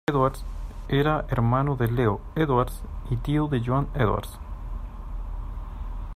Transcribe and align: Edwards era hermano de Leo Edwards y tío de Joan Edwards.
Edwards 0.09 0.43
era 0.89 1.27
hermano 1.29 1.75
de 1.75 1.87
Leo 1.91 2.21
Edwards 2.33 2.81
y 3.11 3.17
tío 3.17 3.47
de 3.47 3.61
Joan 3.63 3.87
Edwards. 3.93 4.39